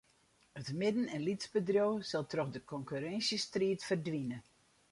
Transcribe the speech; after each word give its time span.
It 0.59 0.69
midden- 0.79 1.11
en 1.15 1.25
lytsbedriuw 1.27 1.93
sil 2.09 2.25
troch 2.31 2.51
de 2.55 2.61
konkurrinsjestriid 2.71 3.81
ferdwine. 3.89 4.37